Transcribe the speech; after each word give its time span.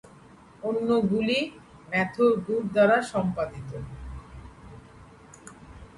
অন্যগুলি 0.63 1.39
Matthew 1.89 2.25
Good 2.45 2.63
দ্বারা 2.73 2.97
সম্পাদিত। 3.11 3.71